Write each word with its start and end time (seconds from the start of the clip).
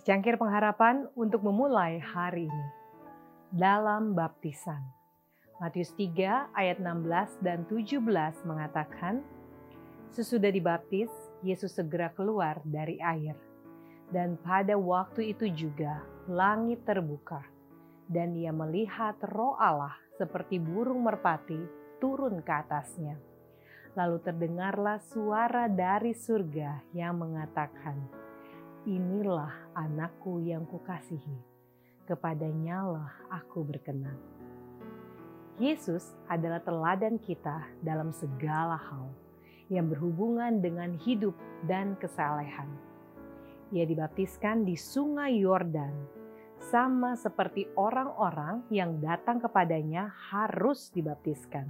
Secangkir 0.00 0.40
pengharapan 0.40 1.04
untuk 1.12 1.44
memulai 1.44 2.00
hari 2.00 2.48
ini. 2.48 2.66
Dalam 3.52 4.16
baptisan. 4.16 4.80
Matius 5.60 5.92
3 5.92 6.56
ayat 6.56 6.80
16 6.80 7.44
dan 7.44 7.68
17 7.68 8.00
mengatakan, 8.48 9.20
Sesudah 10.08 10.48
dibaptis, 10.48 11.12
Yesus 11.44 11.76
segera 11.76 12.08
keluar 12.16 12.64
dari 12.64 12.96
air. 12.96 13.36
Dan 14.08 14.40
pada 14.40 14.72
waktu 14.80 15.36
itu 15.36 15.52
juga 15.52 16.00
langit 16.24 16.80
terbuka 16.88 17.44
dan 18.08 18.32
ia 18.32 18.56
melihat 18.56 19.20
roh 19.28 19.52
Allah 19.60 20.00
seperti 20.16 20.56
burung 20.56 21.04
merpati 21.04 21.60
turun 22.00 22.40
ke 22.40 22.52
atasnya. 22.56 23.20
Lalu 24.00 24.16
terdengarlah 24.24 24.96
suara 25.12 25.68
dari 25.68 26.16
surga 26.16 26.88
yang 26.96 27.20
mengatakan, 27.20 28.29
Inilah 28.88 29.76
anakku 29.76 30.40
yang 30.40 30.64
kukasihi, 30.64 31.36
kepadanya 32.08 32.80
lah 32.80 33.12
aku 33.28 33.60
berkenan. 33.60 34.16
Yesus 35.60 36.16
adalah 36.24 36.64
teladan 36.64 37.20
kita 37.20 37.68
dalam 37.84 38.08
segala 38.08 38.80
hal 38.80 39.12
yang 39.68 39.84
berhubungan 39.84 40.64
dengan 40.64 40.96
hidup 40.96 41.36
dan 41.68 41.92
kesalehan. 42.00 42.72
Ia 43.68 43.84
dibaptiskan 43.84 44.64
di 44.64 44.80
sungai 44.80 45.44
Yordan, 45.44 45.92
sama 46.72 47.20
seperti 47.20 47.68
orang-orang 47.76 48.64
yang 48.72 48.96
datang 48.96 49.44
kepadanya 49.44 50.08
harus 50.32 50.88
dibaptiskan. 50.88 51.68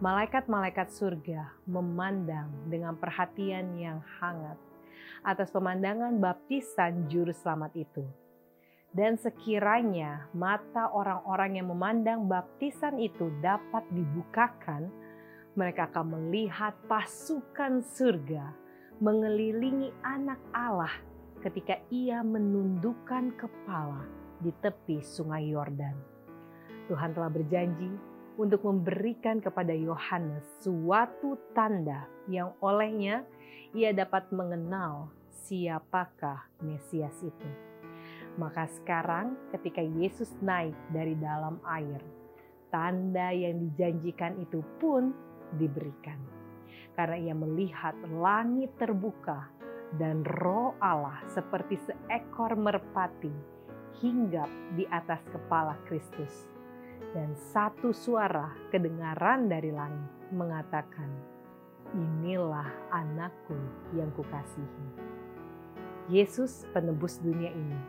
Malaikat-malaikat 0.00 0.88
surga 0.96 1.60
memandang 1.68 2.48
dengan 2.72 2.96
perhatian 2.96 3.76
yang 3.76 4.00
hangat 4.16 4.56
atas 5.22 5.52
pemandangan 5.52 6.18
baptisan 6.18 7.06
juru 7.10 7.34
selamat 7.34 7.72
itu. 7.76 8.04
Dan 8.96 9.20
sekiranya 9.20 10.32
mata 10.32 10.88
orang-orang 10.88 11.60
yang 11.60 11.68
memandang 11.68 12.24
baptisan 12.24 12.96
itu 12.96 13.28
dapat 13.44 13.84
dibukakan, 13.92 14.88
mereka 15.52 15.88
akan 15.92 16.16
melihat 16.16 16.72
pasukan 16.88 17.84
surga 17.84 18.56
mengelilingi 18.96 19.92
anak 20.00 20.40
Allah 20.56 20.92
ketika 21.44 21.76
ia 21.92 22.24
menundukkan 22.24 23.36
kepala 23.36 24.08
di 24.40 24.48
tepi 24.64 25.04
sungai 25.04 25.52
Yordan. 25.52 25.96
Tuhan 26.88 27.12
telah 27.12 27.28
berjanji 27.28 28.15
untuk 28.36 28.64
memberikan 28.68 29.40
kepada 29.40 29.72
Yohanes 29.72 30.44
suatu 30.60 31.40
tanda 31.56 32.04
yang 32.28 32.52
olehnya 32.60 33.24
ia 33.72 33.92
dapat 33.92 34.28
mengenal 34.32 35.12
siapakah 35.28 36.48
Mesias 36.64 37.16
itu. 37.20 37.50
Maka 38.36 38.68
sekarang 38.68 39.36
ketika 39.52 39.80
Yesus 39.80 40.28
naik 40.44 40.76
dari 40.92 41.16
dalam 41.16 41.56
air, 41.64 42.00
tanda 42.68 43.32
yang 43.32 43.56
dijanjikan 43.72 44.36
itu 44.40 44.60
pun 44.76 45.16
diberikan. 45.56 46.20
Karena 46.92 47.16
ia 47.16 47.34
melihat 47.36 47.96
langit 48.20 48.72
terbuka 48.76 49.48
dan 49.96 50.24
roh 50.40 50.76
Allah 50.80 51.20
seperti 51.32 51.80
seekor 51.80 52.56
merpati 52.56 53.32
hinggap 54.00 54.48
di 54.76 54.84
atas 54.92 55.24
kepala 55.32 55.76
Kristus. 55.88 56.55
Dan 57.16 57.32
satu 57.32 57.96
suara 57.96 58.52
kedengaran 58.68 59.48
dari 59.48 59.72
langit 59.72 60.12
mengatakan, 60.32 61.08
inilah 61.96 62.68
anakku 62.92 63.56
yang 63.96 64.12
kukasihi. 64.12 64.86
Yesus 66.06 66.68
penebus 66.70 67.18
dunia 67.18 67.50
ini 67.50 67.80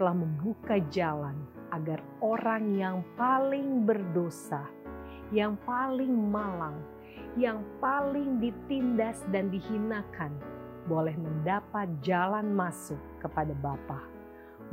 telah 0.00 0.16
membuka 0.16 0.80
jalan 0.88 1.36
agar 1.70 2.00
orang 2.24 2.74
yang 2.74 3.04
paling 3.14 3.84
berdosa, 3.84 4.64
yang 5.30 5.54
paling 5.68 6.10
malang, 6.10 6.80
yang 7.38 7.62
paling 7.78 8.42
ditindas 8.42 9.22
dan 9.30 9.52
dihinakan 9.52 10.34
boleh 10.90 11.14
mendapat 11.14 11.86
jalan 12.02 12.50
masuk 12.50 12.98
kepada 13.22 13.54
Bapa, 13.60 14.02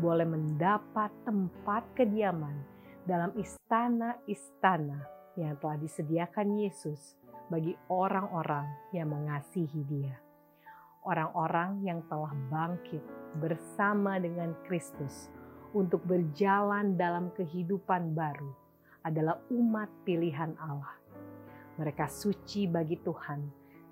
boleh 0.01 0.25
mendapat 0.25 1.13
tempat 1.27 1.85
kediaman 1.93 2.55
dalam 3.07 3.31
istana-istana 3.39 4.99
yang 5.39 5.55
telah 5.63 5.79
disediakan 5.79 6.59
Yesus 6.59 7.15
bagi 7.47 7.71
orang-orang 7.87 8.67
yang 8.91 9.07
mengasihi 9.07 9.81
Dia. 9.87 10.19
Orang-orang 11.07 11.87
yang 11.87 12.03
telah 12.11 12.35
bangkit 12.51 12.99
bersama 13.39 14.19
dengan 14.19 14.51
Kristus 14.67 15.31
untuk 15.71 16.03
berjalan 16.03 16.99
dalam 16.99 17.31
kehidupan 17.31 18.11
baru 18.11 18.51
adalah 19.07 19.39
umat 19.55 19.87
pilihan 20.03 20.51
Allah. 20.59 20.99
Mereka 21.79 22.11
suci 22.11 22.67
bagi 22.67 22.99
Tuhan 22.99 23.39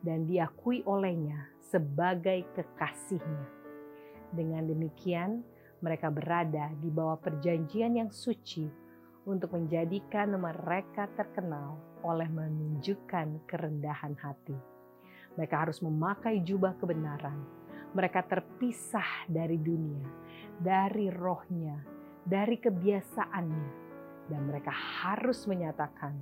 dan 0.03 0.28
diakui 0.28 0.84
olehnya 0.84 1.56
sebagai 1.64 2.52
kekasihnya. 2.52 3.47
Dengan 4.36 4.68
demikian, 4.68 5.40
mereka 5.80 6.12
berada 6.12 6.68
di 6.84 6.92
bawah 6.92 7.16
perjanjian 7.16 7.96
yang 7.96 8.12
suci 8.12 8.84
untuk 9.25 9.58
menjadikan 9.58 10.38
mereka 10.38 11.09
terkenal 11.18 11.81
oleh 12.06 12.30
menunjukkan 12.30 13.50
kerendahan 13.50 14.13
hati. 14.22 14.53
Mereka 15.36 15.56
harus 15.68 15.81
memakai 15.81 16.46
jubah 16.46 16.78
kebenaran. 16.78 17.41
Mereka 17.97 18.30
terpisah 18.30 19.25
dari 19.25 19.58
dunia, 19.58 20.06
dari 20.62 21.09
rohnya, 21.09 21.75
dari 22.22 22.62
kebiasaannya, 22.62 23.69
dan 24.30 24.41
mereka 24.46 24.72
harus 24.72 25.47
menyatakan 25.50 26.16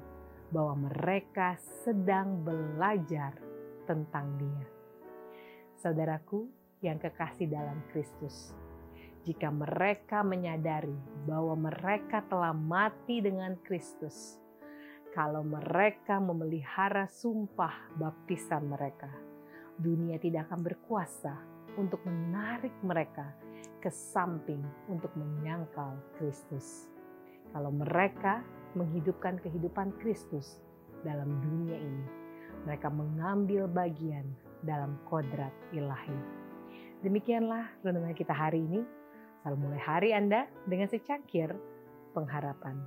bahwa 0.53 0.87
mereka 0.87 1.57
sedang 1.81 2.45
belajar 2.45 3.33
tentang 3.89 4.37
Dia. 4.37 4.65
Saudaraku 5.81 6.47
yang 6.79 7.01
kekasih 7.01 7.49
dalam 7.49 7.81
Kristus, 7.89 8.53
jika 9.23 9.47
mereka 9.47 10.19
menyadari 10.19 10.95
bahwa 11.23 11.55
mereka 11.71 12.19
telah 12.27 12.51
mati 12.51 13.23
dengan 13.23 13.55
Kristus, 13.63 14.35
kalau 15.15 15.45
mereka 15.47 16.19
memelihara 16.19 17.07
sumpah 17.07 17.95
baptisan 17.95 18.67
mereka, 18.67 19.07
dunia 19.79 20.19
tidak 20.19 20.51
akan 20.51 20.61
berkuasa 20.67 21.33
untuk 21.79 22.03
menarik 22.03 22.73
mereka 22.83 23.31
ke 23.79 23.87
samping 23.87 24.59
untuk 24.91 25.11
menyangkal 25.15 25.95
Kristus. 26.19 26.91
Kalau 27.55 27.71
mereka 27.71 28.43
menghidupkan 28.75 29.39
kehidupan 29.39 29.95
Kristus 30.03 30.59
dalam 31.05 31.39
dunia 31.39 31.77
ini, 31.77 32.05
mereka 32.67 32.91
mengambil 32.91 33.71
bagian 33.71 34.27
dalam 34.63 34.99
kodrat 35.07 35.51
ilahi. 35.75 36.15
Demikianlah 37.03 37.67
renungan 37.83 38.15
kita 38.15 38.31
hari 38.31 38.63
ini. 38.63 39.02
Selalu 39.43 39.59
mulai 39.59 39.81
hari 39.83 40.09
Anda 40.15 40.47
dengan 40.71 40.87
secangkir 40.87 41.51
pengharapan. 42.15 42.79